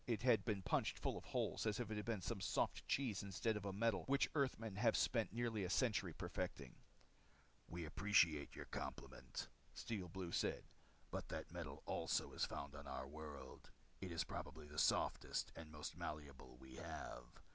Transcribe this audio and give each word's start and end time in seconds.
It 0.07 0.23
had 0.23 0.43
been 0.43 0.63
punched 0.63 0.97
full 0.97 1.15
of 1.15 1.25
holes 1.25 1.67
as 1.67 1.79
if 1.79 1.91
it 1.91 1.95
had 1.95 2.07
been 2.07 2.23
some 2.23 2.41
soft 2.41 2.87
cheese 2.87 3.21
instead 3.21 3.55
of 3.55 3.65
a 3.65 3.71
metal 3.71 4.03
which 4.07 4.31
Earthmen 4.33 4.77
had 4.77 4.95
spent 4.95 5.31
nearly 5.31 5.63
a 5.63 5.69
century 5.69 6.11
perfecting. 6.11 6.73
"We 7.69 7.85
appreciate 7.85 8.55
your 8.55 8.65
compliment," 8.65 9.47
Steel 9.75 10.09
Blue 10.09 10.31
said. 10.31 10.63
"But 11.11 11.27
that 11.29 11.51
metal 11.51 11.83
also 11.85 12.33
is 12.33 12.45
found 12.45 12.73
on 12.73 12.87
our 12.87 13.07
world. 13.07 13.69
It's 14.01 14.23
probably 14.23 14.65
the 14.65 14.79
softest 14.79 15.51
and 15.55 15.71
most 15.71 15.95
malleable 15.95 16.57
we 16.59 16.77
have. 16.77 17.39